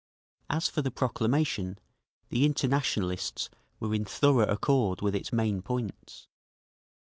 [0.49, 1.77] As for the proclamation,
[2.29, 6.27] the Internationalists were in thorough accord with its main points….